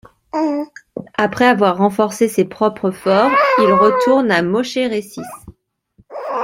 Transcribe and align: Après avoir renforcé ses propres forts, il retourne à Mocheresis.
Après 1.15 1.45
avoir 1.45 1.77
renforcé 1.77 2.27
ses 2.27 2.43
propres 2.43 2.89
forts, 2.89 3.29
il 3.59 3.71
retourne 3.71 4.31
à 4.31 4.41
Mocheresis. 4.41 5.21